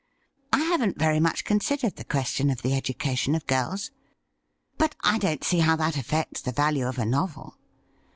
I 0.51 0.63
haven't 0.63 0.97
very 0.97 1.19
much 1.19 1.43
considered 1.43 1.95
the 1.95 2.03
question 2.03 2.49
of 2.49 2.63
the 2.63 2.73
education 2.75 3.35
of 3.35 3.45
girls. 3.45 3.91
But 4.79 4.95
I 5.01 5.19
don't 5.19 5.43
see 5.43 5.59
how 5.59 5.75
that 5.75 5.95
affects 5.95 6.41
the 6.41 6.51
value 6.51 6.87
of 6.87 6.97
a 6.97 7.05
novel. 7.05 7.55